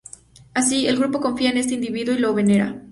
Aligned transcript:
Así, 0.55 0.87
el 0.87 0.97
grupo 0.97 1.21
confía 1.21 1.51
en 1.51 1.57
este 1.57 1.75
individuo 1.75 2.15
y 2.15 2.17
lo 2.17 2.33
venera. 2.33 2.75